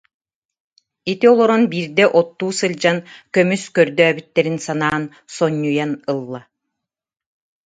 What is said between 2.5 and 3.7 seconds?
сылдьан көмүс